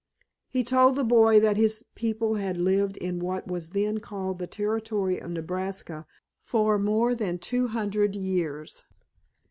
He 0.49 0.63
told 0.63 0.95
the 0.95 1.03
boy 1.03 1.39
that 1.41 1.57
his 1.57 1.85
people 1.93 2.33
had 2.33 2.57
lived 2.57 2.97
in 2.97 3.19
what 3.19 3.45
was 3.45 3.69
then 3.69 3.99
called 3.99 4.39
the 4.39 4.47
Territory 4.47 5.19
of 5.21 5.29
Nebraska 5.29 6.07
for 6.41 6.79
more 6.79 7.13
than 7.13 7.37
two 7.37 7.67
hundred 7.67 8.15
years. 8.15 8.85